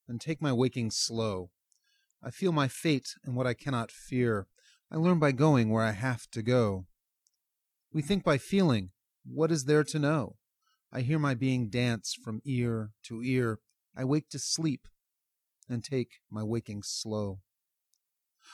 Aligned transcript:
and 0.07 0.19
take 0.19 0.41
my 0.41 0.51
waking 0.51 0.89
slow. 0.89 1.51
I 2.23 2.31
feel 2.31 2.51
my 2.51 2.67
fate 2.67 3.13
and 3.23 3.35
what 3.35 3.45
I 3.45 3.53
cannot 3.53 3.91
fear. 3.91 4.47
I 4.91 4.95
learn 4.95 5.19
by 5.19 5.31
going 5.31 5.69
where 5.69 5.83
I 5.83 5.91
have 5.91 6.25
to 6.31 6.41
go. 6.41 6.87
We 7.93 8.01
think 8.01 8.23
by 8.23 8.39
feeling. 8.39 8.89
What 9.23 9.51
is 9.51 9.65
there 9.65 9.83
to 9.83 9.99
know? 9.99 10.37
I 10.91 11.01
hear 11.01 11.19
my 11.19 11.35
being 11.35 11.69
dance 11.69 12.15
from 12.23 12.41
ear 12.43 12.89
to 13.03 13.21
ear. 13.21 13.59
I 13.95 14.03
wake 14.03 14.29
to 14.29 14.39
sleep 14.39 14.87
and 15.69 15.83
take 15.83 16.13
my 16.31 16.41
waking 16.41 16.81
slow. 16.83 17.41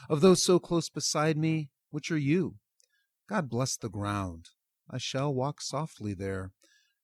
Of 0.10 0.22
those 0.22 0.44
so 0.44 0.60
close 0.60 0.90
beside 0.90 1.38
me, 1.38 1.70
which 1.92 2.12
are 2.12 2.18
you? 2.18 2.56
God 3.28 3.50
bless 3.50 3.78
the 3.78 3.90
ground 3.90 4.50
I 4.90 4.98
shall 4.98 5.34
walk 5.34 5.62
softly 5.62 6.14
there, 6.14 6.52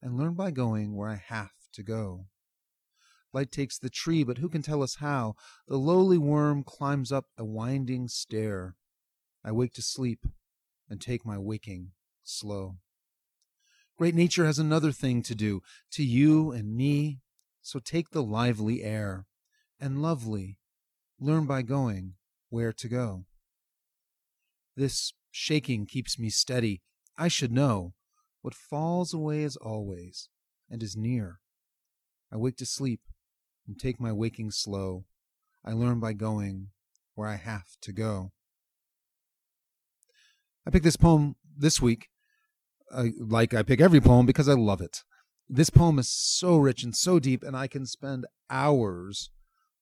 and 0.01 0.17
learn 0.17 0.33
by 0.33 0.51
going 0.51 0.95
where 0.95 1.09
I 1.09 1.15
have 1.15 1.51
to 1.73 1.83
go. 1.83 2.27
Light 3.31 3.51
takes 3.51 3.77
the 3.77 3.89
tree, 3.89 4.23
but 4.23 4.39
who 4.39 4.49
can 4.49 4.61
tell 4.61 4.83
us 4.83 4.95
how? 4.95 5.35
The 5.67 5.77
lowly 5.77 6.17
worm 6.17 6.63
climbs 6.63 7.11
up 7.11 7.25
a 7.37 7.45
winding 7.45 8.07
stair. 8.07 8.75
I 9.43 9.51
wake 9.51 9.73
to 9.73 9.81
sleep 9.81 10.25
and 10.89 10.99
take 10.99 11.25
my 11.25 11.37
waking 11.37 11.91
slow. 12.23 12.77
Great 13.97 14.15
nature 14.15 14.45
has 14.45 14.59
another 14.59 14.91
thing 14.91 15.21
to 15.23 15.35
do 15.35 15.61
to 15.91 16.03
you 16.03 16.51
and 16.51 16.75
me, 16.75 17.21
so 17.61 17.79
take 17.79 18.09
the 18.09 18.23
lively 18.23 18.83
air, 18.83 19.25
and 19.79 20.01
lovely, 20.01 20.57
learn 21.19 21.45
by 21.45 21.61
going 21.61 22.15
where 22.49 22.73
to 22.73 22.87
go. 22.87 23.25
This 24.75 25.13
shaking 25.31 25.85
keeps 25.85 26.17
me 26.17 26.29
steady, 26.29 26.81
I 27.17 27.27
should 27.27 27.51
know 27.51 27.93
what 28.41 28.53
falls 28.53 29.13
away 29.13 29.43
is 29.43 29.57
always 29.57 30.29
and 30.69 30.81
is 30.81 30.95
near. 30.95 31.39
I 32.31 32.37
wake 32.37 32.57
to 32.57 32.65
sleep 32.65 33.01
and 33.67 33.77
take 33.77 33.99
my 33.99 34.11
waking 34.11 34.51
slow. 34.51 35.05
I 35.65 35.73
learn 35.73 35.99
by 35.99 36.13
going 36.13 36.69
where 37.15 37.27
I 37.27 37.35
have 37.35 37.65
to 37.81 37.91
go. 37.91 38.31
I 40.65 40.69
picked 40.69 40.85
this 40.85 40.95
poem 40.95 41.35
this 41.57 41.81
week, 41.81 42.07
uh, 42.91 43.07
like 43.19 43.53
I 43.53 43.63
pick 43.63 43.81
every 43.81 43.99
poem, 43.99 44.25
because 44.25 44.47
I 44.47 44.53
love 44.53 44.81
it. 44.81 45.03
This 45.47 45.69
poem 45.69 45.99
is 45.99 46.09
so 46.09 46.57
rich 46.57 46.83
and 46.83 46.95
so 46.95 47.19
deep, 47.19 47.43
and 47.43 47.57
I 47.57 47.67
can 47.67 47.85
spend 47.85 48.25
hours 48.49 49.31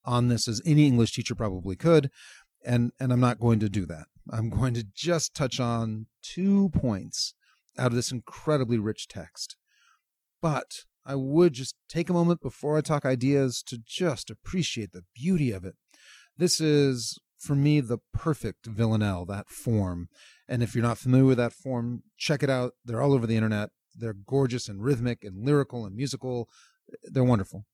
on 0.05 0.29
this 0.29 0.47
as 0.47 0.61
any 0.66 0.88
English 0.88 1.11
teacher 1.13 1.35
probably 1.35 1.75
could, 1.75 2.09
and 2.67 2.91
and 3.00 3.11
I'm 3.11 3.19
not 3.19 3.39
going 3.39 3.59
to 3.59 3.69
do 3.69 3.85
that. 3.88 4.05
I'm 4.29 4.50
going 4.50 4.73
to 4.75 4.83
just 4.94 5.33
touch 5.33 5.59
on 5.59 6.07
two 6.22 6.69
points 6.69 7.33
out 7.78 7.88
of 7.88 7.95
this 7.95 8.11
incredibly 8.11 8.78
rich 8.78 9.07
text. 9.07 9.55
But 10.41 10.83
I 11.05 11.16
would 11.16 11.53
just 11.53 11.75
take 11.88 12.09
a 12.09 12.13
moment 12.13 12.41
before 12.41 12.78
I 12.78 12.81
talk 12.81 13.05
ideas 13.05 13.63
to 13.67 13.79
just 13.83 14.29
appreciate 14.29 14.91
the 14.91 15.05
beauty 15.16 15.51
of 15.51 15.63
it. 15.63 15.75
This 16.38 16.59
is, 16.59 17.17
for 17.39 17.55
me, 17.55 17.79
the 17.79 18.00
perfect 18.13 18.66
villanelle, 18.66 19.25
that 19.25 19.49
form. 19.49 20.09
And 20.47 20.61
if 20.61 20.75
you're 20.75 20.84
not 20.84 20.97
familiar 20.97 21.25
with 21.25 21.38
that 21.38 21.53
form, 21.53 22.03
check 22.17 22.44
it 22.44 22.49
out. 22.49 22.73
They're 22.84 23.01
all 23.01 23.13
over 23.13 23.25
the 23.25 23.38
internet. 23.38 23.69
They're 23.95 24.13
gorgeous 24.13 24.67
and 24.67 24.84
rhythmic 24.84 25.23
and 25.23 25.45
lyrical 25.45 25.85
and 25.85 25.95
musical. 25.95 26.49
They're 27.03 27.23
wonderful. 27.23 27.66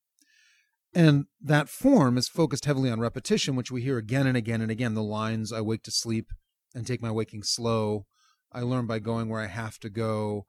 And 0.96 1.26
that 1.42 1.70
form 1.70 2.18
is 2.18 2.28
focused 2.28 2.66
heavily 2.66 2.92
on 2.92 3.00
repetition, 3.00 3.56
which 3.56 3.72
we 3.72 3.82
hear 3.82 3.98
again 3.98 4.28
and 4.28 4.38
again 4.38 4.62
and 4.62 4.70
again. 4.70 4.94
The 4.94 5.02
lines, 5.02 5.52
I 5.52 5.62
wake 5.62 5.84
to 5.84 5.92
sleep 5.92 6.32
and 6.76 6.86
take 6.86 7.02
my 7.02 7.12
waking 7.12 7.44
slow. 7.44 8.06
I 8.52 8.62
learn 8.62 8.86
by 8.86 9.00
going 9.00 9.30
where 9.30 9.42
I 9.42 9.48
have 9.48 9.80
to 9.80 9.90
go. 9.90 10.46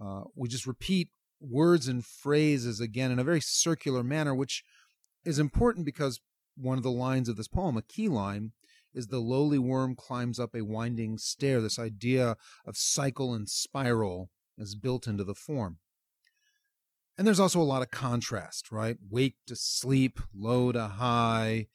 Uh, 0.00 0.22
we 0.36 0.48
just 0.48 0.66
repeat 0.66 1.08
words 1.40 1.88
and 1.88 2.04
phrases 2.04 2.80
again 2.80 3.10
in 3.10 3.18
a 3.18 3.24
very 3.24 3.40
circular 3.40 4.04
manner, 4.04 4.34
which 4.34 4.62
is 5.24 5.40
important 5.40 5.84
because 5.84 6.20
one 6.56 6.78
of 6.78 6.84
the 6.84 6.90
lines 6.90 7.28
of 7.28 7.36
this 7.36 7.48
poem, 7.48 7.76
a 7.76 7.82
key 7.82 8.08
line, 8.08 8.52
is 8.94 9.08
the 9.08 9.18
lowly 9.18 9.58
worm 9.58 9.94
climbs 9.96 10.38
up 10.38 10.54
a 10.54 10.62
winding 10.62 11.18
stair. 11.18 11.60
This 11.60 11.78
idea 11.78 12.36
of 12.64 12.76
cycle 12.76 13.34
and 13.34 13.48
spiral 13.48 14.30
is 14.56 14.74
built 14.76 15.06
into 15.06 15.24
the 15.24 15.34
form. 15.34 15.78
And 17.18 17.26
there's 17.26 17.40
also 17.40 17.60
a 17.60 17.62
lot 17.62 17.82
of 17.82 17.90
contrast, 17.90 18.70
right? 18.70 18.96
Wake 19.10 19.34
to 19.48 19.56
sleep, 19.56 20.20
low 20.32 20.70
to 20.70 20.86
high, 20.86 21.66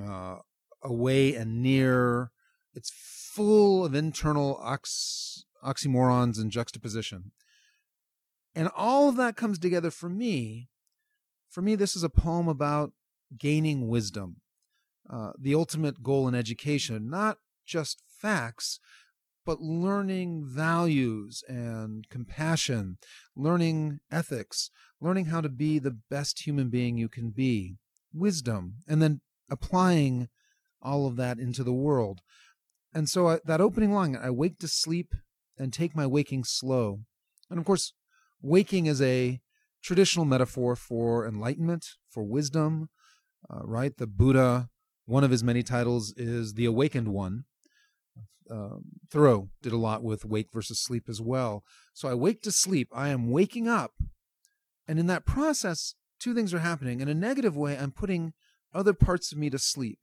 uh, 0.00 0.36
away 0.84 1.34
and 1.34 1.60
near. 1.60 2.30
It's 2.74 2.92
full 2.94 3.84
of 3.84 3.96
internal 3.96 4.56
ox- 4.62 5.44
oxymorons 5.64 6.40
and 6.40 6.52
juxtaposition. 6.52 7.32
And 8.54 8.68
all 8.76 9.08
of 9.08 9.16
that 9.16 9.36
comes 9.36 9.58
together 9.58 9.90
for 9.90 10.08
me. 10.08 10.68
For 11.50 11.60
me, 11.60 11.74
this 11.74 11.96
is 11.96 12.04
a 12.04 12.08
poem 12.08 12.46
about 12.46 12.92
gaining 13.36 13.88
wisdom, 13.88 14.36
uh, 15.10 15.32
the 15.38 15.54
ultimate 15.54 16.04
goal 16.04 16.28
in 16.28 16.34
education, 16.34 17.10
not 17.10 17.38
just 17.66 18.00
facts, 18.08 18.78
but 19.48 19.62
learning 19.62 20.44
values 20.44 21.42
and 21.48 22.06
compassion, 22.10 22.98
learning 23.34 23.98
ethics, 24.12 24.70
learning 25.00 25.24
how 25.24 25.40
to 25.40 25.48
be 25.48 25.78
the 25.78 25.96
best 26.10 26.46
human 26.46 26.68
being 26.68 26.98
you 26.98 27.08
can 27.08 27.30
be, 27.30 27.78
wisdom, 28.12 28.74
and 28.86 29.00
then 29.00 29.22
applying 29.50 30.28
all 30.82 31.06
of 31.06 31.16
that 31.16 31.38
into 31.38 31.64
the 31.64 31.72
world. 31.72 32.20
And 32.92 33.08
so 33.08 33.26
I, 33.26 33.38
that 33.46 33.62
opening 33.62 33.90
line, 33.90 34.18
I 34.22 34.28
wake 34.28 34.58
to 34.58 34.68
sleep 34.68 35.14
and 35.56 35.72
take 35.72 35.96
my 35.96 36.06
waking 36.06 36.44
slow. 36.44 37.00
And 37.48 37.58
of 37.58 37.64
course, 37.64 37.94
waking 38.42 38.84
is 38.84 39.00
a 39.00 39.40
traditional 39.82 40.26
metaphor 40.26 40.76
for 40.76 41.26
enlightenment, 41.26 41.86
for 42.10 42.22
wisdom, 42.22 42.90
uh, 43.48 43.60
right? 43.62 43.96
The 43.96 44.06
Buddha, 44.06 44.68
one 45.06 45.24
of 45.24 45.30
his 45.30 45.42
many 45.42 45.62
titles 45.62 46.12
is 46.18 46.52
the 46.52 46.66
awakened 46.66 47.08
one. 47.08 47.44
Um, 48.50 48.84
Thoreau 49.10 49.50
did 49.62 49.72
a 49.72 49.78
lot 49.78 50.02
with 50.02 50.24
wake 50.24 50.52
versus 50.52 50.80
sleep 50.80 51.04
as 51.08 51.20
well. 51.20 51.64
So 51.92 52.08
I 52.08 52.14
wake 52.14 52.42
to 52.42 52.52
sleep. 52.52 52.88
I 52.94 53.08
am 53.08 53.30
waking 53.30 53.68
up. 53.68 53.92
And 54.86 54.98
in 54.98 55.06
that 55.08 55.26
process, 55.26 55.94
two 56.18 56.34
things 56.34 56.54
are 56.54 56.60
happening. 56.60 57.00
In 57.00 57.08
a 57.08 57.14
negative 57.14 57.56
way, 57.56 57.76
I'm 57.76 57.90
putting 57.90 58.32
other 58.74 58.94
parts 58.94 59.32
of 59.32 59.38
me 59.38 59.50
to 59.50 59.58
sleep. 59.58 59.98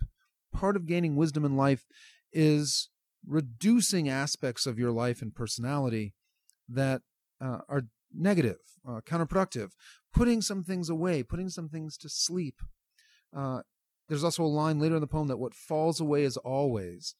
Part 0.54 0.76
of 0.76 0.86
gaining 0.86 1.16
wisdom 1.16 1.44
in 1.44 1.56
life 1.56 1.86
is 2.32 2.90
reducing 3.28 4.08
aspects 4.08 4.66
of 4.68 4.78
your 4.78 4.92
life 4.92 5.22
and 5.22 5.34
personality 5.34 6.14
that 6.70 7.02
uh, 7.42 7.60
are 7.68 7.84
negative, 8.14 8.58
uh, 8.88 9.02
counterproductive, 9.02 9.72
putting 10.14 10.42
some 10.42 10.64
things 10.64 10.90
away, 10.90 11.24
putting 11.24 11.50
some 11.50 11.68
things 11.68 11.98
to 11.98 12.10
sleep. 12.10 12.62
Uh, 13.36 13.62
there's 14.08 14.24
also 14.24 14.44
a 14.44 14.46
line 14.46 14.80
later 14.80 14.96
in 14.96 15.02
the 15.02 15.08
poem 15.08 15.28
that 15.28 15.38
what 15.38 15.54
falls 15.54 16.00
away 16.00 16.24
is 16.24 16.38
always 16.38 17.16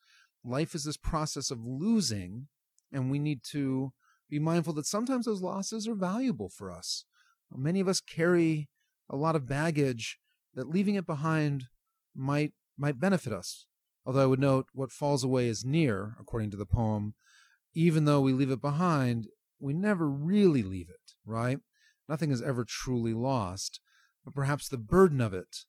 life 0.46 0.76
is 0.76 0.84
this 0.84 0.98
process 0.98 1.52
of 1.52 1.66
losing, 1.66 2.48
and 2.92 3.10
we 3.10 3.20
need 3.20 3.42
to 3.52 3.92
be 4.30 4.40
mindful 4.40 4.74
that 4.74 4.86
sometimes 4.86 5.26
those 5.26 5.42
losses 5.42 5.88
are 5.88 5.96
valuable 5.96 6.50
for 6.50 6.72
us. 6.72 7.06
Many 7.52 7.80
of 7.80 7.88
us 7.88 8.02
carry 8.02 8.70
a 9.10 9.16
lot 9.16 9.36
of 9.36 9.48
baggage 9.48 10.20
that 10.54 10.70
leaving 10.70 10.96
it 10.96 11.06
behind 11.06 11.66
might 12.16 12.54
might 12.78 13.00
benefit 13.00 13.34
us. 13.34 13.66
Although 14.06 14.24
I 14.24 14.28
would 14.28 14.40
note 14.40 14.68
what 14.74 14.92
falls 14.92 15.24
away 15.24 15.48
is 15.48 15.66
near, 15.66 16.16
according 16.20 16.52
to 16.52 16.58
the 16.58 16.66
poem. 16.66 17.16
Even 17.74 18.06
though 18.06 18.22
we 18.22 18.34
leave 18.34 18.52
it 18.52 18.62
behind, 18.62 19.28
we 19.60 19.74
never 19.74 20.10
really 20.10 20.64
leave 20.64 20.90
it, 20.90 21.14
right? 21.26 21.60
Nothing 22.08 22.32
is 22.32 22.42
ever 22.42 22.64
truly 22.64 23.14
lost, 23.14 23.80
but 24.24 24.34
perhaps 24.34 24.68
the 24.68 24.78
burden 24.78 25.22
of 25.22 25.34
it 25.34 25.66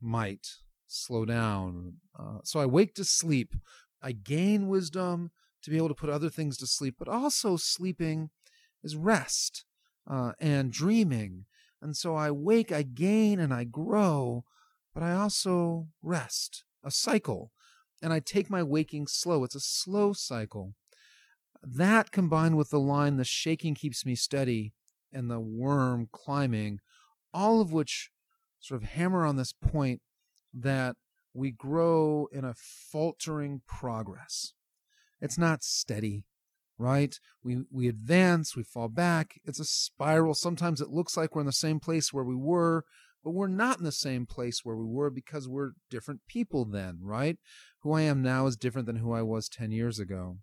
might 0.00 0.46
slow 0.86 1.24
down. 1.24 1.94
Uh, 2.18 2.38
so 2.44 2.60
I 2.60 2.66
wake 2.66 2.94
to 2.94 3.04
sleep. 3.04 3.54
I 4.02 4.12
gain 4.12 4.68
wisdom 4.68 5.30
to 5.62 5.70
be 5.70 5.76
able 5.76 5.88
to 5.88 5.94
put 5.94 6.10
other 6.10 6.30
things 6.30 6.56
to 6.58 6.66
sleep, 6.66 6.96
but 6.98 7.08
also 7.08 7.56
sleeping 7.56 8.30
is 8.82 8.96
rest 8.96 9.64
uh, 10.10 10.32
and 10.40 10.72
dreaming. 10.72 11.44
And 11.82 11.96
so 11.96 12.14
I 12.14 12.30
wake, 12.30 12.72
I 12.72 12.82
gain, 12.82 13.38
and 13.38 13.52
I 13.52 13.64
grow, 13.64 14.44
but 14.94 15.02
I 15.02 15.12
also 15.12 15.88
rest, 16.02 16.64
a 16.84 16.90
cycle. 16.90 17.52
And 18.02 18.12
I 18.12 18.20
take 18.20 18.50
my 18.50 18.62
waking 18.62 19.06
slow. 19.06 19.44
It's 19.44 19.54
a 19.54 19.60
slow 19.60 20.12
cycle. 20.12 20.74
That 21.62 22.10
combined 22.10 22.56
with 22.56 22.70
the 22.70 22.80
line, 22.80 23.16
the 23.16 23.24
shaking 23.24 23.74
keeps 23.74 24.06
me 24.06 24.14
steady, 24.14 24.72
and 25.12 25.30
the 25.30 25.40
worm 25.40 26.08
climbing, 26.12 26.80
all 27.34 27.60
of 27.60 27.72
which 27.72 28.10
sort 28.60 28.82
of 28.82 28.88
hammer 28.90 29.24
on 29.24 29.36
this 29.36 29.52
point 29.52 30.00
that 30.54 30.96
we 31.32 31.50
grow 31.50 32.28
in 32.32 32.44
a 32.44 32.54
faltering 32.54 33.62
progress. 33.66 34.52
It's 35.20 35.38
not 35.38 35.62
steady, 35.62 36.24
right? 36.78 37.18
We 37.42 37.64
we 37.70 37.88
advance, 37.88 38.56
we 38.56 38.62
fall 38.62 38.88
back. 38.88 39.40
It's 39.44 39.60
a 39.60 39.64
spiral. 39.64 40.34
Sometimes 40.34 40.80
it 40.80 40.90
looks 40.90 41.16
like 41.16 41.34
we're 41.34 41.42
in 41.42 41.46
the 41.46 41.52
same 41.52 41.78
place 41.78 42.12
where 42.12 42.24
we 42.24 42.34
were, 42.34 42.84
but 43.22 43.32
we're 43.32 43.48
not 43.48 43.78
in 43.78 43.84
the 43.84 43.92
same 43.92 44.26
place 44.26 44.60
where 44.64 44.76
we 44.76 44.86
were 44.86 45.10
because 45.10 45.48
we're 45.48 45.72
different 45.90 46.20
people 46.26 46.64
then, 46.64 46.98
right? 47.02 47.36
Who 47.82 47.92
I 47.92 48.02
am 48.02 48.22
now 48.22 48.46
is 48.46 48.56
different 48.56 48.86
than 48.86 48.96
who 48.96 49.12
I 49.12 49.22
was 49.22 49.48
10 49.48 49.72
years 49.72 49.98
ago. 49.98 50.38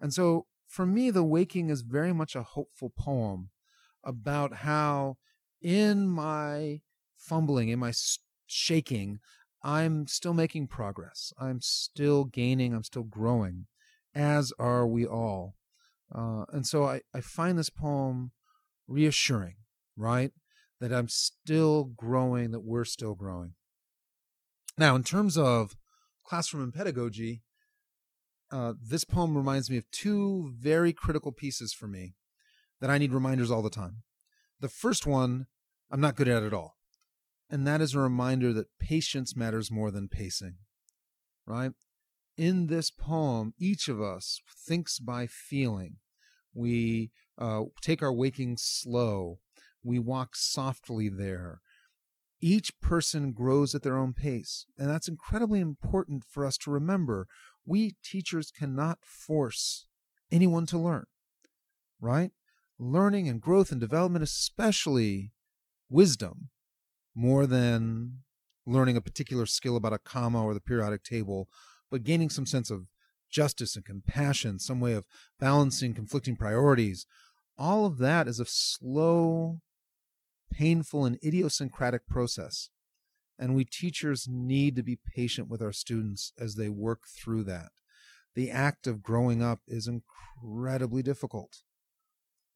And 0.00 0.12
so 0.12 0.46
for 0.66 0.84
me, 0.84 1.10
The 1.10 1.24
Waking 1.24 1.70
is 1.70 1.80
very 1.80 2.12
much 2.12 2.36
a 2.36 2.42
hopeful 2.42 2.92
poem 2.96 3.50
about 4.04 4.56
how 4.56 5.16
in 5.60 6.06
my 6.06 6.80
fumbling, 7.16 7.70
in 7.70 7.78
my 7.78 7.92
shaking, 8.46 9.18
I'm 9.62 10.06
still 10.06 10.34
making 10.34 10.68
progress. 10.68 11.32
I'm 11.40 11.60
still 11.60 12.24
gaining. 12.24 12.74
I'm 12.74 12.84
still 12.84 13.02
growing, 13.02 13.66
as 14.14 14.52
are 14.58 14.86
we 14.86 15.06
all. 15.06 15.56
Uh, 16.14 16.44
and 16.52 16.66
so 16.66 16.84
I, 16.84 17.00
I 17.14 17.20
find 17.20 17.58
this 17.58 17.70
poem 17.70 18.32
reassuring, 18.86 19.56
right? 19.96 20.32
That 20.80 20.92
I'm 20.92 21.08
still 21.08 21.84
growing, 21.84 22.52
that 22.52 22.60
we're 22.60 22.84
still 22.84 23.14
growing. 23.14 23.54
Now, 24.78 24.94
in 24.94 25.02
terms 25.02 25.36
of 25.36 25.76
classroom 26.24 26.62
and 26.62 26.72
pedagogy, 26.72 27.42
uh, 28.50 28.74
this 28.80 29.04
poem 29.04 29.36
reminds 29.36 29.68
me 29.68 29.76
of 29.76 29.90
two 29.90 30.52
very 30.56 30.92
critical 30.92 31.32
pieces 31.32 31.72
for 31.72 31.88
me 31.88 32.14
that 32.80 32.90
I 32.90 32.98
need 32.98 33.12
reminders 33.12 33.50
all 33.50 33.62
the 33.62 33.70
time. 33.70 34.02
The 34.60 34.68
first 34.68 35.06
one, 35.06 35.46
I'm 35.90 36.00
not 36.00 36.16
good 36.16 36.28
at 36.28 36.42
at 36.42 36.54
all. 36.54 36.77
And 37.50 37.66
that 37.66 37.80
is 37.80 37.94
a 37.94 38.00
reminder 38.00 38.52
that 38.52 38.78
patience 38.78 39.34
matters 39.34 39.70
more 39.70 39.90
than 39.90 40.08
pacing, 40.08 40.56
right? 41.46 41.72
In 42.36 42.66
this 42.66 42.90
poem, 42.90 43.54
each 43.58 43.88
of 43.88 44.00
us 44.00 44.40
thinks 44.66 44.98
by 44.98 45.26
feeling. 45.26 45.96
We 46.54 47.10
uh, 47.38 47.64
take 47.80 48.02
our 48.02 48.12
waking 48.12 48.56
slow. 48.58 49.38
We 49.82 49.98
walk 49.98 50.36
softly 50.36 51.08
there. 51.08 51.60
Each 52.40 52.78
person 52.80 53.32
grows 53.32 53.74
at 53.74 53.82
their 53.82 53.96
own 53.96 54.12
pace. 54.12 54.66
And 54.76 54.88
that's 54.88 55.08
incredibly 55.08 55.60
important 55.60 56.24
for 56.28 56.44
us 56.44 56.58
to 56.58 56.70
remember. 56.70 57.26
We 57.64 57.96
teachers 58.04 58.50
cannot 58.50 58.98
force 59.02 59.86
anyone 60.30 60.66
to 60.66 60.78
learn, 60.78 61.06
right? 62.00 62.30
Learning 62.78 63.28
and 63.28 63.40
growth 63.40 63.72
and 63.72 63.80
development, 63.80 64.22
especially 64.22 65.32
wisdom, 65.88 66.50
more 67.18 67.48
than 67.48 68.12
learning 68.64 68.96
a 68.96 69.00
particular 69.00 69.44
skill 69.44 69.74
about 69.74 69.92
a 69.92 69.98
comma 69.98 70.40
or 70.40 70.54
the 70.54 70.60
periodic 70.60 71.02
table, 71.02 71.48
but 71.90 72.04
gaining 72.04 72.30
some 72.30 72.46
sense 72.46 72.70
of 72.70 72.86
justice 73.28 73.74
and 73.74 73.84
compassion, 73.84 74.60
some 74.60 74.78
way 74.78 74.92
of 74.92 75.04
balancing 75.40 75.94
conflicting 75.94 76.36
priorities. 76.36 77.06
All 77.58 77.84
of 77.84 77.98
that 77.98 78.28
is 78.28 78.38
a 78.38 78.44
slow, 78.46 79.60
painful, 80.52 81.04
and 81.04 81.18
idiosyncratic 81.24 82.06
process. 82.06 82.70
And 83.36 83.56
we 83.56 83.64
teachers 83.64 84.28
need 84.30 84.76
to 84.76 84.84
be 84.84 84.96
patient 84.96 85.48
with 85.48 85.60
our 85.60 85.72
students 85.72 86.32
as 86.38 86.54
they 86.54 86.68
work 86.68 87.00
through 87.08 87.42
that. 87.44 87.70
The 88.36 88.48
act 88.48 88.86
of 88.86 89.02
growing 89.02 89.42
up 89.42 89.58
is 89.66 89.88
incredibly 89.88 91.02
difficult. 91.02 91.62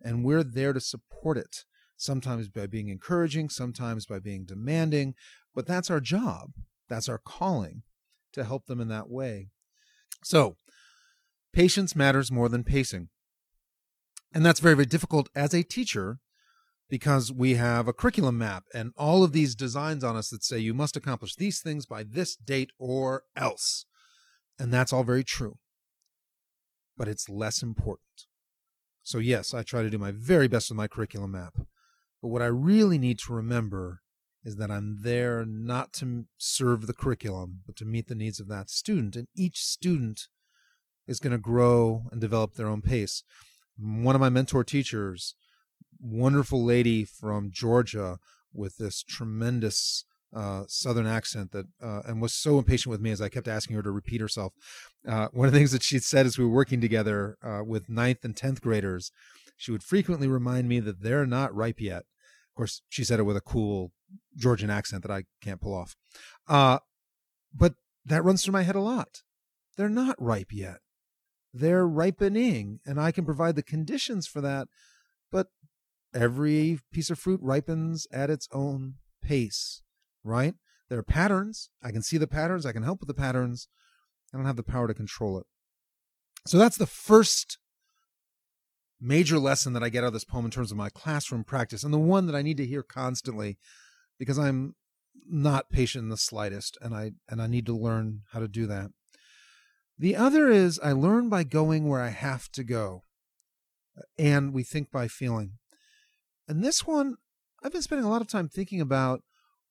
And 0.01 0.25
we're 0.25 0.45
there 0.45 0.73
to 0.73 0.81
support 0.81 1.37
it 1.37 1.65
sometimes 2.03 2.49
by 2.49 2.67
being 2.67 2.89
encouraging, 2.89 3.49
sometimes 3.49 4.07
by 4.07 4.19
being 4.19 4.45
demanding, 4.45 5.15
but 5.55 5.67
that's 5.67 5.91
our 5.91 6.01
job. 6.01 6.51
That's 6.89 7.09
our 7.09 7.19
calling 7.19 7.83
to 8.33 8.45
help 8.45 8.67
them 8.67 8.81
in 8.81 8.89
that 8.89 9.09
way. 9.09 9.49
So, 10.25 10.57
patience 11.53 11.97
matters 11.97 12.31
more 12.31 12.49
than 12.49 12.65
pacing. 12.65 13.09
And 14.35 14.45
that's 14.45 14.61
very, 14.61 14.75
very 14.75 14.87
difficult 14.87 15.29
as 15.35 15.55
a 15.55 15.63
teacher 15.63 16.19
because 16.89 17.33
we 17.33 17.55
have 17.55 17.89
a 17.89 17.93
curriculum 17.93 18.39
map 18.39 18.65
and 18.75 18.93
all 18.97 19.25
of 19.25 19.33
these 19.33 19.55
designs 19.55 20.05
on 20.05 20.17
us 20.17 20.29
that 20.29 20.45
say 20.45 20.59
you 20.59 20.75
must 20.75 20.97
accomplish 20.97 21.37
these 21.37 21.61
things 21.61 21.87
by 21.87 22.03
this 22.03 22.37
date 22.37 22.71
or 22.79 23.25
else. 23.37 23.87
And 24.59 24.73
that's 24.73 24.93
all 24.93 25.05
very 25.05 25.25
true. 25.25 25.59
But 26.97 27.09
it's 27.09 27.29
less 27.29 27.63
important. 27.63 28.27
So, 29.03 29.19
yes, 29.19 29.53
I 29.55 29.63
try 29.63 29.83
to 29.83 29.91
do 29.91 29.99
my 29.99 30.13
very 30.13 30.49
best 30.49 30.71
with 30.71 30.77
my 30.77 30.87
curriculum 30.87 31.33
map. 31.33 31.55
But 32.23 32.29
what 32.29 32.43
I 32.43 32.47
really 32.47 32.99
need 32.99 33.19
to 33.21 33.35
remember 33.35 34.01
is 34.45 34.57
that 34.57 34.71
I'm 34.71 34.99
there 35.03 35.45
not 35.45 35.93
to 35.95 36.25
serve 36.39 36.87
the 36.87 36.95
curriculum, 36.95 37.61
but 37.67 37.77
to 37.77 37.85
meet 37.85 38.09
the 38.09 38.15
needs 38.15 38.41
of 38.41 38.49
that 38.49 38.71
student. 38.71 39.17
And 39.17 39.29
each 39.37 39.59
student 39.59 40.29
is 41.07 41.21
going 41.21 41.33
to 41.33 41.39
grow 41.39 42.05
and 42.11 42.21
develop 42.21 42.55
their 42.55 42.69
own 42.69 42.83
pace. 42.83 43.23
One 43.79 44.15
of 44.15 44.21
my 44.21 44.29
mentor 44.29 44.65
teachers, 44.65 45.35
wonderful 46.01 46.65
lady 46.65 47.05
from 47.05 47.51
Georgia 47.53 48.19
with 48.53 48.77
this 48.79 49.03
tremendous 49.03 50.05
uh, 50.35 50.65
southern 50.67 51.07
accent 51.07 51.53
that 51.53 51.67
uh, 51.83 52.03
and 52.07 52.23
was 52.23 52.33
so 52.33 52.59
impatient 52.59 52.91
with 52.91 53.01
me 53.01 53.11
as 53.11 53.21
I 53.21 53.29
kept 53.29 53.49
asking 53.49 53.77
her 53.77 53.83
to 53.83 53.91
repeat 53.91 54.21
herself. 54.21 54.53
Uh, 55.07 55.29
one 55.33 55.47
of 55.47 55.53
the 55.53 55.59
things 55.59 55.73
that 55.73 55.83
she 55.83 55.99
said 55.99 56.27
as 56.27 56.39
we 56.39 56.45
were 56.45 56.51
working 56.51 56.81
together 56.81 57.37
uh, 57.43 57.63
with 57.65 57.89
ninth 57.89 58.25
and 58.25 58.37
tenth 58.37 58.63
graders, 58.63 59.13
she 59.57 59.71
would 59.71 59.83
frequently 59.83 60.29
remind 60.29 60.69
me 60.69 60.81
that 60.81 61.03
they're 61.03 61.27
not 61.27 61.55
ripe 61.55 61.81
yet. 61.81 62.05
Of 62.53 62.57
course, 62.57 62.83
she 62.91 63.03
said 63.03 63.19
it 63.19 63.23
with 63.23 63.37
a 63.37 63.41
cool 63.41 63.93
Georgian 64.37 64.69
accent 64.69 65.03
that 65.03 65.11
I 65.11 65.25
can't 65.41 65.61
pull 65.61 65.75
off. 65.75 65.97
Uh, 66.47 66.81
but 67.55 67.75
that 68.05 68.25
runs 68.25 68.45
through 68.45 68.53
my 68.53 68.63
head 68.63 68.77
a 68.77 68.81
lot. 68.81 69.23
They're 69.79 69.89
not 69.89 70.21
ripe 70.21 70.53
yet. 70.53 70.81
They're 71.55 71.87
ripening, 71.87 72.81
and 72.85 73.01
I 73.01 73.11
can 73.11 73.25
provide 73.25 73.57
the 73.57 73.63
conditions 73.63 74.27
for 74.27 74.43
that. 74.43 74.69
But 75.31 75.49
every 76.15 76.81
piece 76.93 77.09
of 77.09 77.19
fruit 77.19 77.41
ripens 77.43 78.07
at 78.13 78.29
its 78.29 78.49
own 78.53 78.97
pace, 79.23 79.83
right? 80.23 80.55
There 80.91 80.99
are 80.99 81.03
patterns. 81.03 81.71
I 81.83 81.91
can 81.91 82.03
see 82.03 82.19
the 82.19 82.27
patterns. 82.27 82.67
I 82.67 82.73
can 82.73 82.83
help 82.83 83.01
with 83.01 83.09
the 83.09 83.15
patterns. 83.15 83.69
I 84.33 84.37
don't 84.37 84.47
have 84.47 84.57
the 84.57 84.63
power 84.63 84.89
to 84.89 84.95
control 84.95 85.39
it. 85.39 85.47
So 86.47 86.59
that's 86.59 86.77
the 86.77 86.87
first 86.87 87.57
major 89.03 89.39
lesson 89.39 89.73
that 89.73 89.83
I 89.83 89.89
get 89.89 90.05
out 90.05 90.09
of 90.09 90.13
this 90.13 90.25
poem 90.25 90.45
in 90.45 90.51
terms 90.51 90.71
of 90.71 90.77
my 90.77 90.89
classroom 90.89 91.45
practice, 91.45 91.83
and 91.83 91.93
the 91.93 91.99
one 91.99 92.27
that 92.27 92.37
I 92.37 92.43
need 92.43 92.57
to 92.59 92.67
hear 92.67 92.83
constantly 92.83 93.59
because 94.19 94.39
I'm 94.39 94.75
not 95.29 95.71
patient 95.71 96.05
in 96.05 96.09
the 96.09 96.17
slightest, 96.17 96.79
and 96.81 96.95
I 96.95 97.13
and 97.29 97.43
I 97.43 97.47
need 97.47 97.67
to 97.67 97.77
learn 97.77 98.23
how 98.33 98.39
to 98.41 98.49
do 98.49 98.67
that. 98.67 98.91
The 99.99 100.17
other 100.17 100.49
is 100.51 100.79
I 100.83 100.93
learn 100.93 101.29
by 101.29 101.45
going 101.45 101.89
where 101.89 102.01
I 102.01 102.09
have 102.09 102.51
to 102.53 102.65
go, 102.65 103.03
uh, 103.99 104.03
and 104.19 104.53
we 104.53 104.63
think 104.63 104.91
by 104.91 105.09
feeling. 105.09 105.59
And 106.49 106.65
this 106.65 106.87
one, 106.87 107.17
I've 107.63 107.73
been 107.73 107.83
spending 107.83 108.07
a 108.07 108.11
lot 108.11 108.23
of 108.23 108.29
time 108.29 108.49
thinking 108.49 108.81
about 108.81 109.23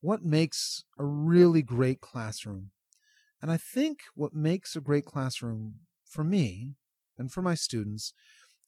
what 0.02 0.24
makes 0.24 0.84
a 0.98 1.06
really 1.06 1.62
great 1.62 2.02
classroom. 2.02 2.72
And 3.42 3.52
I 3.52 3.58
think 3.58 4.00
what 4.16 4.34
makes 4.34 4.76
a 4.76 4.82
great 4.82 5.06
classroom 5.06 5.76
for 6.06 6.24
me 6.24 6.76
and 7.18 7.32
for 7.32 7.42
my 7.42 7.56
students 7.56 8.14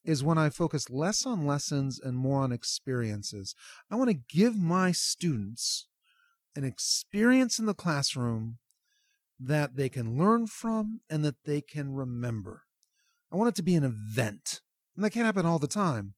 is 0.03 0.23
when 0.23 0.37
I 0.37 0.49
focus 0.49 0.89
less 0.89 1.25
on 1.25 1.45
lessons 1.45 1.99
and 1.99 2.17
more 2.17 2.41
on 2.41 2.51
experiences. 2.51 3.55
I 3.89 3.95
want 3.95 4.09
to 4.09 4.35
give 4.35 4.57
my 4.57 4.91
students 4.91 5.87
an 6.55 6.63
experience 6.63 7.59
in 7.59 7.65
the 7.65 7.73
classroom 7.73 8.57
that 9.39 9.75
they 9.75 9.89
can 9.89 10.17
learn 10.17 10.47
from 10.47 11.01
and 11.09 11.23
that 11.25 11.43
they 11.45 11.61
can 11.61 11.93
remember. 11.93 12.63
I 13.31 13.35
want 13.35 13.49
it 13.49 13.55
to 13.55 13.63
be 13.63 13.75
an 13.75 13.83
event. 13.83 14.61
And 14.95 15.03
that 15.03 15.09
can't 15.09 15.25
happen 15.25 15.45
all 15.45 15.59
the 15.59 15.67
time. 15.67 16.13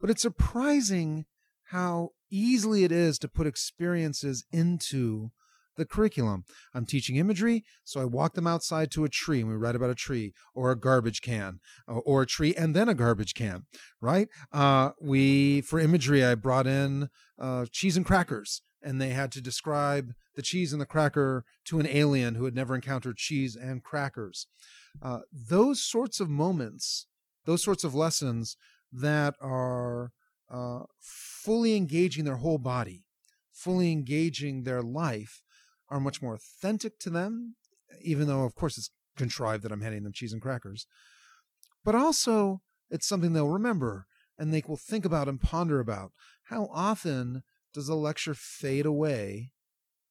But 0.00 0.10
it's 0.10 0.22
surprising 0.22 1.26
how 1.64 2.10
easily 2.30 2.84
it 2.84 2.90
is 2.90 3.18
to 3.20 3.28
put 3.28 3.46
experiences 3.46 4.44
into 4.50 5.30
the 5.76 5.84
curriculum. 5.84 6.44
I'm 6.74 6.86
teaching 6.86 7.16
imagery, 7.16 7.64
so 7.84 8.00
I 8.00 8.04
walk 8.04 8.34
them 8.34 8.46
outside 8.46 8.90
to 8.92 9.04
a 9.04 9.08
tree 9.08 9.40
and 9.40 9.48
we 9.48 9.56
write 9.56 9.76
about 9.76 9.90
a 9.90 9.94
tree 9.94 10.32
or 10.54 10.70
a 10.70 10.78
garbage 10.78 11.22
can 11.22 11.60
uh, 11.88 11.98
or 11.98 12.22
a 12.22 12.26
tree 12.26 12.54
and 12.54 12.74
then 12.74 12.88
a 12.88 12.94
garbage 12.94 13.34
can, 13.34 13.62
right? 14.00 14.28
Uh, 14.52 14.90
we, 15.00 15.60
for 15.62 15.78
imagery, 15.80 16.24
I 16.24 16.34
brought 16.34 16.66
in 16.66 17.08
uh, 17.38 17.66
cheese 17.70 17.96
and 17.96 18.06
crackers 18.06 18.62
and 18.82 19.00
they 19.00 19.10
had 19.10 19.32
to 19.32 19.40
describe 19.40 20.12
the 20.34 20.42
cheese 20.42 20.72
and 20.72 20.80
the 20.80 20.86
cracker 20.86 21.44
to 21.66 21.80
an 21.80 21.86
alien 21.86 22.34
who 22.34 22.44
had 22.44 22.54
never 22.54 22.74
encountered 22.74 23.16
cheese 23.16 23.56
and 23.56 23.82
crackers. 23.82 24.46
Uh, 25.02 25.20
those 25.32 25.82
sorts 25.82 26.20
of 26.20 26.28
moments, 26.28 27.06
those 27.44 27.62
sorts 27.62 27.84
of 27.84 27.94
lessons 27.94 28.56
that 28.92 29.34
are 29.40 30.12
uh, 30.50 30.80
fully 30.98 31.76
engaging 31.76 32.24
their 32.24 32.36
whole 32.36 32.58
body, 32.58 33.04
fully 33.52 33.92
engaging 33.92 34.64
their 34.64 34.82
life, 34.82 35.42
are 35.90 36.00
much 36.00 36.22
more 36.22 36.34
authentic 36.34 36.98
to 37.00 37.10
them, 37.10 37.56
even 38.02 38.26
though, 38.26 38.44
of 38.44 38.54
course, 38.54 38.78
it's 38.78 38.90
contrived 39.16 39.62
that 39.64 39.72
I'm 39.72 39.82
handing 39.82 40.04
them 40.04 40.12
cheese 40.12 40.32
and 40.32 40.40
crackers. 40.40 40.86
But 41.84 41.94
also, 41.94 42.62
it's 42.90 43.06
something 43.06 43.32
they'll 43.32 43.48
remember 43.48 44.06
and 44.38 44.52
they 44.52 44.62
will 44.66 44.76
think 44.76 45.04
about 45.04 45.28
and 45.28 45.40
ponder 45.40 45.80
about. 45.80 46.12
How 46.44 46.68
often 46.72 47.42
does 47.74 47.88
a 47.88 47.94
lecture 47.94 48.34
fade 48.34 48.86
away 48.86 49.52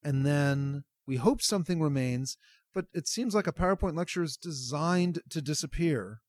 and 0.04 0.26
then 0.26 0.84
we 1.06 1.18
hope 1.18 1.42
something 1.42 1.82
remains, 1.82 2.38
but 2.74 2.86
it 2.94 3.08
seems 3.08 3.34
like 3.34 3.48
a 3.48 3.54
PowerPoint 3.54 3.98
lecture 3.98 4.24
is 4.24 4.38
designed 4.38 5.22
to 5.30 5.42
disappear 5.42 6.22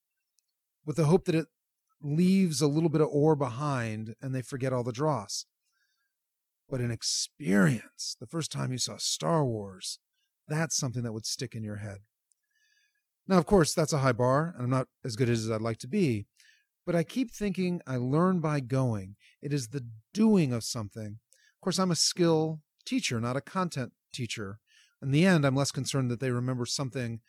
with 0.84 0.96
the 0.96 1.04
hope 1.04 1.26
that 1.26 1.34
it 1.34 1.46
leaves 2.02 2.62
a 2.62 2.66
little 2.66 2.88
bit 2.88 3.02
of 3.02 3.08
ore 3.12 3.36
behind 3.36 4.14
and 4.22 4.34
they 4.34 4.42
forget 4.42 4.72
all 4.72 4.82
the 4.82 4.92
dross. 4.92 5.44
But 6.70 6.80
an 6.80 6.92
experience, 6.92 8.16
the 8.20 8.28
first 8.28 8.52
time 8.52 8.70
you 8.70 8.78
saw 8.78 8.96
Star 8.96 9.44
Wars, 9.44 9.98
that's 10.46 10.76
something 10.76 11.02
that 11.02 11.12
would 11.12 11.26
stick 11.26 11.54
in 11.54 11.64
your 11.64 11.76
head. 11.76 11.98
Now, 13.26 13.38
of 13.38 13.46
course, 13.46 13.74
that's 13.74 13.92
a 13.92 13.98
high 13.98 14.12
bar, 14.12 14.54
and 14.54 14.64
I'm 14.64 14.70
not 14.70 14.86
as 15.04 15.16
good 15.16 15.28
as 15.28 15.50
I'd 15.50 15.60
like 15.60 15.78
to 15.78 15.88
be, 15.88 16.26
but 16.86 16.94
I 16.94 17.02
keep 17.02 17.32
thinking 17.32 17.80
I 17.86 17.96
learn 17.96 18.40
by 18.40 18.60
going. 18.60 19.16
It 19.42 19.52
is 19.52 19.68
the 19.68 19.86
doing 20.14 20.52
of 20.52 20.64
something. 20.64 21.18
Of 21.56 21.60
course, 21.60 21.78
I'm 21.78 21.90
a 21.90 21.96
skill 21.96 22.60
teacher, 22.86 23.20
not 23.20 23.36
a 23.36 23.40
content 23.40 23.92
teacher. 24.12 24.58
In 25.02 25.10
the 25.10 25.26
end, 25.26 25.44
I'm 25.44 25.56
less 25.56 25.72
concerned 25.72 26.10
that 26.10 26.20
they 26.20 26.30
remember 26.30 26.66
something 26.66 27.20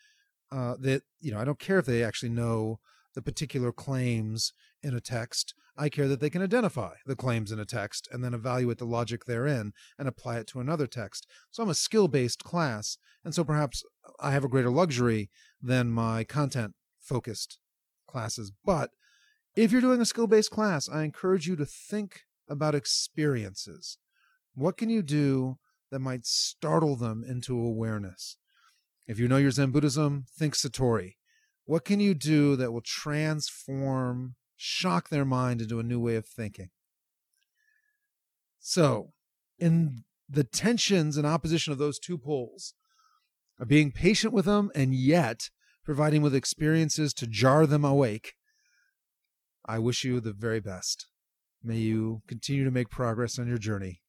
uh, 0.51 0.75
that, 0.79 1.03
you 1.19 1.31
know, 1.31 1.39
I 1.39 1.45
don't 1.45 1.60
care 1.60 1.79
if 1.79 1.86
they 1.86 2.03
actually 2.03 2.29
know 2.29 2.79
the 3.15 3.21
particular 3.21 3.71
claims 3.71 4.53
in 4.83 4.95
a 4.95 5.01
text. 5.01 5.53
I 5.81 5.89
care 5.89 6.07
that 6.09 6.19
they 6.19 6.29
can 6.29 6.43
identify 6.43 6.93
the 7.07 7.15
claims 7.15 7.51
in 7.51 7.57
a 7.59 7.65
text 7.65 8.07
and 8.11 8.23
then 8.23 8.35
evaluate 8.35 8.77
the 8.77 8.85
logic 8.85 9.25
therein 9.25 9.73
and 9.97 10.07
apply 10.07 10.38
it 10.38 10.45
to 10.50 10.59
another 10.59 10.85
text. 10.85 11.25
So 11.50 11.63
I'm 11.63 11.69
a 11.69 11.73
skill 11.73 12.07
based 12.07 12.43
class. 12.43 13.00
And 13.25 13.33
so 13.33 13.43
perhaps 13.43 13.83
I 14.19 14.29
have 14.29 14.43
a 14.43 14.47
greater 14.47 14.69
luxury 14.69 15.31
than 15.59 15.89
my 15.89 16.23
content 16.23 16.75
focused 17.00 17.57
classes. 18.07 18.51
But 18.63 18.91
if 19.55 19.71
you're 19.71 19.81
doing 19.81 20.01
a 20.01 20.05
skill 20.05 20.27
based 20.27 20.51
class, 20.51 20.88
I 20.88 21.01
encourage 21.01 21.47
you 21.47 21.55
to 21.55 21.65
think 21.65 22.25
about 22.47 22.75
experiences. 22.75 23.97
What 24.53 24.77
can 24.77 24.91
you 24.91 25.01
do 25.01 25.57
that 25.89 25.97
might 25.97 26.27
startle 26.27 26.95
them 26.95 27.23
into 27.27 27.57
awareness? 27.57 28.38
If 29.07 29.17
you 29.17 29.27
know 29.27 29.38
your 29.38 29.50
Zen 29.50 29.71
Buddhism, 29.71 30.25
think 30.38 30.53
Satori. 30.53 31.15
What 31.65 31.85
can 31.85 32.00
you 32.00 32.13
do 32.13 32.55
that 32.57 32.71
will 32.71 32.81
transform, 32.81 34.35
shock 34.62 35.10
their 35.10 35.25
mind 35.25 35.62
into 35.62 35.80
a 35.80 35.84
new 35.84 36.00
way 36.00 36.15
of 36.15 36.25
thinking? 36.25 36.70
So, 38.60 39.13
in 39.58 40.03
the 40.30 40.44
tensions 40.44 41.18
and 41.18 41.25
opposition 41.25 41.74
of 41.74 41.80
those 41.80 41.98
two 41.98 42.18
poles, 42.18 42.74
of 43.60 43.68
being 43.68 43.91
patient 43.91 44.34
with 44.34 44.46
them 44.46 44.72
and 44.75 44.94
yet 44.94 45.50
providing 45.84 46.22
with 46.22 46.36
experiences 46.36 47.13
to 47.15 47.27
jar 47.27 47.65
them 47.65 47.84
awake, 47.84 48.34
I 49.65 49.80
wish 49.80 50.03
you 50.03 50.20
the 50.20 50.34
very 50.34 50.60
best. 50.60 51.08
May 51.63 51.77
you 51.77 52.22
continue 52.27 52.63
to 52.63 52.72
make 52.72 52.89
progress 52.89 53.39
on 53.39 53.48
your 53.48 53.58
journey 53.58 54.00